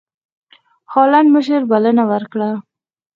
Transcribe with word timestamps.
هالنډ 0.93 1.27
مشر 1.35 1.61
بلنه 1.71 2.03
ورکړه. 2.11 2.49